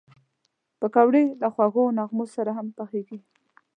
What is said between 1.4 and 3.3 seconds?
له خوږو نغمو سره هم پخېږي